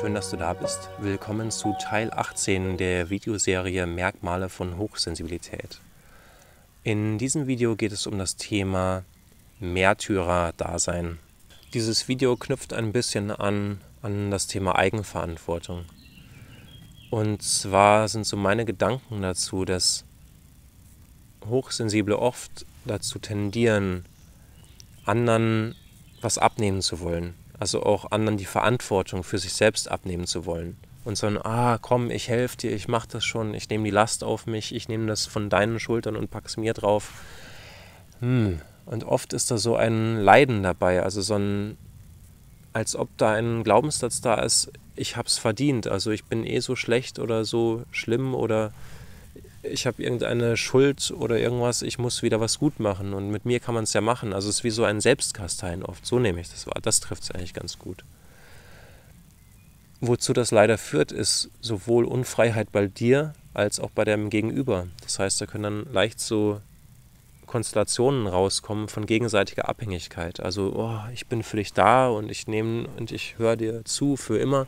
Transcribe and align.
schön, 0.00 0.14
dass 0.14 0.30
du 0.30 0.38
da 0.38 0.54
bist. 0.54 0.88
Willkommen 1.00 1.50
zu 1.50 1.74
Teil 1.78 2.10
18 2.10 2.78
der 2.78 3.10
Videoserie 3.10 3.84
Merkmale 3.84 4.48
von 4.48 4.78
Hochsensibilität. 4.78 5.78
In 6.82 7.18
diesem 7.18 7.46
Video 7.46 7.76
geht 7.76 7.92
es 7.92 8.06
um 8.06 8.16
das 8.16 8.36
Thema 8.36 9.04
Märtyrer-Dasein. 9.58 11.18
Dieses 11.74 12.08
Video 12.08 12.34
knüpft 12.36 12.72
ein 12.72 12.92
bisschen 12.92 13.30
an, 13.30 13.82
an 14.00 14.30
das 14.30 14.46
Thema 14.46 14.76
Eigenverantwortung. 14.76 15.84
Und 17.10 17.42
zwar 17.42 18.08
sind 18.08 18.24
so 18.24 18.38
meine 18.38 18.64
Gedanken 18.64 19.20
dazu, 19.20 19.66
dass 19.66 20.06
Hochsensible 21.46 22.18
oft 22.18 22.64
dazu 22.86 23.18
tendieren, 23.18 24.06
anderen 25.04 25.74
was 26.22 26.38
abnehmen 26.38 26.80
zu 26.80 27.00
wollen 27.00 27.34
also 27.60 27.82
auch 27.84 28.10
anderen 28.10 28.38
die 28.38 28.46
Verantwortung 28.46 29.22
für 29.22 29.38
sich 29.38 29.52
selbst 29.52 29.90
abnehmen 29.90 30.26
zu 30.26 30.46
wollen. 30.46 30.76
Und 31.04 31.16
so 31.16 31.26
ein, 31.26 31.38
ah, 31.38 31.78
komm, 31.80 32.10
ich 32.10 32.28
helfe 32.28 32.56
dir, 32.56 32.72
ich 32.72 32.88
mache 32.88 33.08
das 33.08 33.24
schon, 33.24 33.54
ich 33.54 33.68
nehme 33.68 33.84
die 33.84 33.90
Last 33.90 34.24
auf 34.24 34.46
mich, 34.46 34.74
ich 34.74 34.88
nehme 34.88 35.06
das 35.06 35.26
von 35.26 35.50
deinen 35.50 35.78
Schultern 35.78 36.16
und 36.16 36.30
pack's 36.30 36.56
mir 36.56 36.72
drauf. 36.72 37.12
Hm. 38.20 38.60
Und 38.86 39.04
oft 39.04 39.34
ist 39.34 39.50
da 39.50 39.58
so 39.58 39.76
ein 39.76 40.16
Leiden 40.16 40.62
dabei, 40.62 41.02
also 41.02 41.20
so 41.20 41.34
ein, 41.34 41.76
als 42.72 42.96
ob 42.96 43.08
da 43.18 43.34
ein 43.34 43.62
Glaubenssatz 43.62 44.20
da 44.20 44.34
ist, 44.36 44.72
ich 44.96 45.16
hab's 45.16 45.38
verdient, 45.38 45.86
also 45.86 46.10
ich 46.10 46.24
bin 46.24 46.44
eh 46.44 46.60
so 46.60 46.76
schlecht 46.76 47.18
oder 47.18 47.44
so 47.44 47.84
schlimm 47.90 48.34
oder 48.34 48.72
ich 49.70 49.86
habe 49.86 50.02
irgendeine 50.02 50.56
Schuld 50.56 51.12
oder 51.16 51.38
irgendwas, 51.38 51.82
ich 51.82 51.98
muss 51.98 52.22
wieder 52.22 52.40
was 52.40 52.58
gut 52.58 52.80
machen 52.80 53.14
und 53.14 53.30
mit 53.30 53.44
mir 53.44 53.60
kann 53.60 53.74
man 53.74 53.84
es 53.84 53.92
ja 53.92 54.00
machen. 54.00 54.32
Also 54.32 54.48
es 54.48 54.56
ist 54.56 54.64
wie 54.64 54.70
so 54.70 54.84
ein 54.84 55.00
Selbstkasteien 55.00 55.82
oft, 55.82 56.04
so 56.04 56.18
nehme 56.18 56.40
ich 56.40 56.50
das 56.50 56.66
wahr. 56.66 56.80
Das 56.82 57.00
trifft 57.00 57.22
es 57.22 57.30
eigentlich 57.30 57.54
ganz 57.54 57.78
gut. 57.78 58.04
Wozu 60.00 60.32
das 60.32 60.50
leider 60.50 60.78
führt, 60.78 61.12
ist 61.12 61.50
sowohl 61.60 62.04
Unfreiheit 62.04 62.72
bei 62.72 62.86
dir 62.86 63.34
als 63.52 63.80
auch 63.80 63.90
bei 63.90 64.04
dem 64.04 64.30
Gegenüber. 64.30 64.86
Das 65.02 65.18
heißt, 65.18 65.40
da 65.40 65.46
können 65.46 65.64
dann 65.64 65.92
leicht 65.92 66.20
so 66.20 66.60
Konstellationen 67.46 68.26
rauskommen 68.26 68.88
von 68.88 69.06
gegenseitiger 69.06 69.68
Abhängigkeit. 69.68 70.40
Also, 70.40 70.72
oh, 70.74 71.00
ich 71.12 71.26
bin 71.26 71.42
für 71.42 71.56
dich 71.56 71.72
da 71.72 72.08
und 72.08 72.30
ich 72.30 72.46
nehme 72.46 72.88
und 72.96 73.10
ich 73.10 73.38
höre 73.38 73.56
dir 73.56 73.84
zu 73.84 74.16
für 74.16 74.38
immer, 74.38 74.66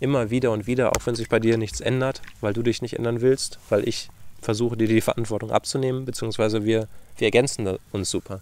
immer 0.00 0.30
wieder 0.30 0.50
und 0.50 0.66
wieder, 0.66 0.90
auch 0.90 1.06
wenn 1.06 1.14
sich 1.14 1.28
bei 1.28 1.38
dir 1.38 1.56
nichts 1.56 1.80
ändert, 1.80 2.20
weil 2.40 2.52
du 2.52 2.62
dich 2.62 2.82
nicht 2.82 2.98
ändern 2.98 3.20
willst, 3.20 3.60
weil 3.70 3.88
ich 3.88 4.10
versuche 4.44 4.76
dir 4.76 4.86
die 4.86 5.00
Verantwortung 5.00 5.50
abzunehmen, 5.50 6.04
beziehungsweise 6.04 6.64
wir, 6.64 6.88
wir 7.16 7.26
ergänzen 7.26 7.78
uns 7.92 8.10
super. 8.10 8.40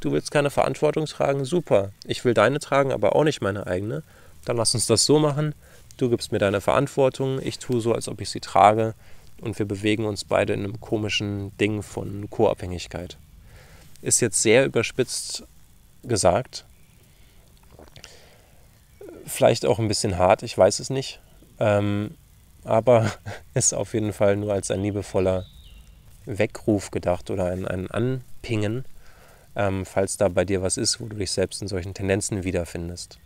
Du 0.00 0.10
willst 0.10 0.32
keine 0.32 0.50
Verantwortung 0.50 1.06
tragen, 1.06 1.44
super. 1.44 1.92
Ich 2.06 2.24
will 2.24 2.34
deine 2.34 2.58
tragen, 2.58 2.90
aber 2.90 3.14
auch 3.14 3.24
nicht 3.24 3.40
meine 3.40 3.66
eigene. 3.66 4.02
Dann 4.44 4.56
lass 4.56 4.74
uns 4.74 4.86
das 4.86 5.04
so 5.04 5.18
machen. 5.18 5.54
Du 5.98 6.10
gibst 6.10 6.32
mir 6.32 6.38
deine 6.38 6.60
Verantwortung, 6.60 7.38
ich 7.40 7.58
tue 7.58 7.80
so, 7.80 7.92
als 7.92 8.08
ob 8.08 8.20
ich 8.20 8.30
sie 8.30 8.40
trage 8.40 8.94
und 9.40 9.58
wir 9.58 9.66
bewegen 9.66 10.06
uns 10.06 10.24
beide 10.24 10.54
in 10.54 10.64
einem 10.64 10.80
komischen 10.80 11.56
Ding 11.58 11.82
von 11.82 12.28
Co-Abhängigkeit. 12.30 13.18
Ist 14.00 14.20
jetzt 14.20 14.42
sehr 14.42 14.64
überspitzt 14.64 15.44
gesagt. 16.02 16.64
Vielleicht 19.26 19.66
auch 19.66 19.78
ein 19.78 19.88
bisschen 19.88 20.18
hart, 20.18 20.42
ich 20.42 20.56
weiß 20.56 20.80
es 20.80 20.90
nicht. 20.90 21.20
Ähm, 21.60 22.16
aber 22.64 23.12
ist 23.54 23.74
auf 23.74 23.94
jeden 23.94 24.12
Fall 24.12 24.36
nur 24.36 24.52
als 24.52 24.70
ein 24.70 24.82
liebevoller 24.82 25.46
Weckruf 26.24 26.90
gedacht 26.90 27.30
oder 27.30 27.46
ein, 27.46 27.66
ein 27.66 27.90
Anpingen, 27.90 28.84
ähm, 29.56 29.84
falls 29.84 30.16
da 30.16 30.28
bei 30.28 30.44
dir 30.44 30.62
was 30.62 30.76
ist, 30.76 31.00
wo 31.00 31.06
du 31.06 31.16
dich 31.16 31.30
selbst 31.30 31.62
in 31.62 31.68
solchen 31.68 31.94
Tendenzen 31.94 32.44
wiederfindest. 32.44 33.18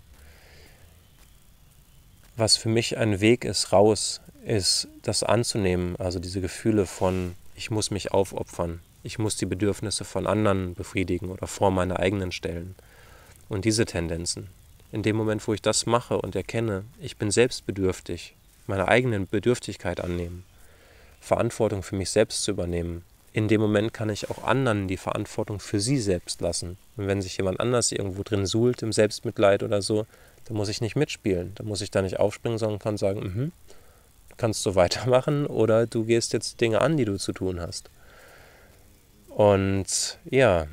Was 2.36 2.56
für 2.56 2.68
mich 2.68 2.98
ein 2.98 3.20
Weg 3.20 3.44
ist 3.44 3.72
raus, 3.72 4.20
ist 4.44 4.88
das 5.02 5.22
anzunehmen, 5.22 5.96
also 5.96 6.18
diese 6.18 6.40
Gefühle 6.40 6.86
von, 6.86 7.34
ich 7.54 7.70
muss 7.70 7.90
mich 7.90 8.12
aufopfern, 8.12 8.80
ich 9.02 9.18
muss 9.18 9.36
die 9.36 9.46
Bedürfnisse 9.46 10.04
von 10.04 10.26
anderen 10.26 10.74
befriedigen 10.74 11.30
oder 11.30 11.46
vor 11.46 11.70
meine 11.70 11.98
eigenen 11.98 12.32
stellen. 12.32 12.74
Und 13.48 13.64
diese 13.64 13.84
Tendenzen. 13.84 14.48
In 14.92 15.02
dem 15.02 15.16
Moment, 15.16 15.46
wo 15.46 15.54
ich 15.54 15.62
das 15.62 15.86
mache 15.86 16.20
und 16.20 16.34
erkenne, 16.34 16.84
ich 17.00 17.16
bin 17.16 17.30
selbstbedürftig, 17.30 18.34
meine 18.68 18.88
eigenen 18.88 19.28
Bedürftigkeit 19.28 20.00
annehmen, 20.00 20.44
Verantwortung 21.20 21.82
für 21.82 21.96
mich 21.96 22.10
selbst 22.10 22.44
zu 22.44 22.52
übernehmen. 22.52 23.04
In 23.32 23.48
dem 23.48 23.60
Moment 23.60 23.92
kann 23.92 24.08
ich 24.08 24.30
auch 24.30 24.44
anderen 24.44 24.88
die 24.88 24.96
Verantwortung 24.96 25.60
für 25.60 25.80
sie 25.80 25.98
selbst 25.98 26.40
lassen. 26.40 26.78
Und 26.96 27.06
wenn 27.06 27.20
sich 27.20 27.36
jemand 27.36 27.60
anders 27.60 27.92
irgendwo 27.92 28.22
drin 28.22 28.46
suhlt, 28.46 28.82
im 28.82 28.92
Selbstmitleid 28.92 29.62
oder 29.62 29.82
so, 29.82 30.06
dann 30.46 30.56
muss 30.56 30.68
ich 30.68 30.80
nicht 30.80 30.96
mitspielen. 30.96 31.52
Dann 31.56 31.66
muss 31.66 31.82
ich 31.82 31.90
da 31.90 32.00
nicht 32.00 32.18
aufspringen, 32.18 32.58
sondern 32.58 32.78
kann 32.78 32.96
sagen, 32.96 33.20
mhm, 33.20 33.52
kannst 34.36 34.64
du 34.64 34.74
weitermachen 34.76 35.46
oder 35.46 35.86
du 35.86 36.04
gehst 36.04 36.32
jetzt 36.32 36.60
Dinge 36.60 36.80
an, 36.80 36.96
die 36.96 37.04
du 37.04 37.18
zu 37.18 37.32
tun 37.32 37.60
hast. 37.60 37.90
Und 39.28 40.18
ja, 40.30 40.66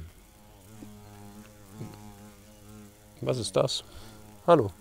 was 3.20 3.38
ist 3.38 3.56
das? 3.56 3.84
Hallo. 4.48 4.72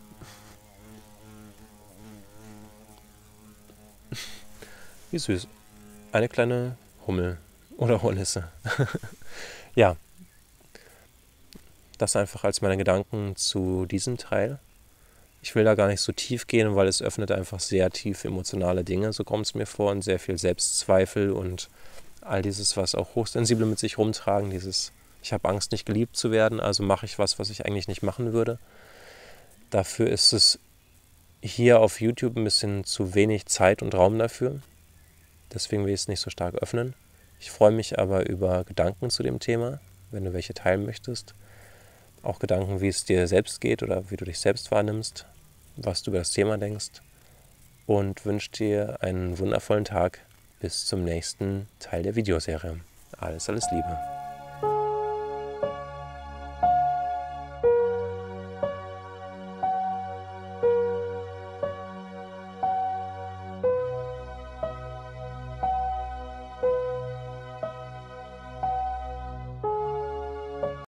Wie 5.12 5.18
süß. 5.18 5.46
Eine 6.10 6.30
kleine 6.30 6.78
Hummel 7.06 7.36
oder 7.76 8.02
Hornisse. 8.02 8.48
ja. 9.74 9.96
Das 11.98 12.16
einfach 12.16 12.44
als 12.44 12.62
meine 12.62 12.78
Gedanken 12.78 13.36
zu 13.36 13.84
diesem 13.84 14.16
Teil. 14.16 14.58
Ich 15.42 15.54
will 15.54 15.64
da 15.64 15.74
gar 15.74 15.88
nicht 15.88 16.00
so 16.00 16.12
tief 16.12 16.46
gehen, 16.46 16.76
weil 16.76 16.88
es 16.88 17.02
öffnet 17.02 17.30
einfach 17.30 17.60
sehr 17.60 17.90
tief 17.90 18.24
emotionale 18.24 18.84
Dinge, 18.84 19.12
so 19.12 19.22
kommt 19.22 19.44
es 19.44 19.54
mir 19.54 19.66
vor, 19.66 19.90
und 19.90 20.00
sehr 20.00 20.18
viel 20.18 20.38
Selbstzweifel 20.38 21.30
und 21.30 21.68
all 22.22 22.40
dieses, 22.40 22.78
was 22.78 22.94
auch 22.94 23.14
Hochsensible 23.14 23.66
mit 23.66 23.78
sich 23.78 23.98
rumtragen, 23.98 24.48
dieses, 24.48 24.92
ich 25.22 25.34
habe 25.34 25.46
Angst, 25.46 25.72
nicht 25.72 25.84
geliebt 25.84 26.16
zu 26.16 26.30
werden, 26.30 26.58
also 26.58 26.82
mache 26.84 27.04
ich 27.04 27.18
was, 27.18 27.38
was 27.38 27.50
ich 27.50 27.66
eigentlich 27.66 27.88
nicht 27.88 28.02
machen 28.02 28.32
würde. 28.32 28.58
Dafür 29.68 30.08
ist 30.08 30.32
es 30.32 30.58
hier 31.42 31.80
auf 31.80 32.00
YouTube 32.00 32.36
ein 32.36 32.44
bisschen 32.44 32.84
zu 32.84 33.14
wenig 33.14 33.44
Zeit 33.44 33.82
und 33.82 33.94
Raum 33.94 34.18
dafür. 34.18 34.62
Deswegen 35.52 35.84
will 35.84 35.92
ich 35.92 36.00
es 36.00 36.08
nicht 36.08 36.20
so 36.20 36.30
stark 36.30 36.54
öffnen. 36.56 36.94
Ich 37.40 37.50
freue 37.50 37.72
mich 37.72 37.98
aber 37.98 38.28
über 38.28 38.64
Gedanken 38.64 39.10
zu 39.10 39.22
dem 39.22 39.40
Thema, 39.40 39.80
wenn 40.10 40.24
du 40.24 40.32
welche 40.32 40.54
teilen 40.54 40.86
möchtest. 40.86 41.34
Auch 42.22 42.38
Gedanken, 42.38 42.80
wie 42.80 42.88
es 42.88 43.04
dir 43.04 43.26
selbst 43.26 43.60
geht 43.60 43.82
oder 43.82 44.10
wie 44.10 44.16
du 44.16 44.24
dich 44.24 44.38
selbst 44.38 44.70
wahrnimmst, 44.70 45.26
was 45.76 46.02
du 46.02 46.10
über 46.10 46.18
das 46.18 46.30
Thema 46.30 46.56
denkst. 46.56 47.02
Und 47.86 48.24
wünsche 48.24 48.50
dir 48.52 48.98
einen 49.00 49.38
wundervollen 49.38 49.84
Tag 49.84 50.20
bis 50.60 50.86
zum 50.86 51.02
nächsten 51.02 51.68
Teil 51.80 52.04
der 52.04 52.14
Videoserie. 52.14 52.78
Alles, 53.18 53.48
alles 53.48 53.66
Liebe. 53.72 54.21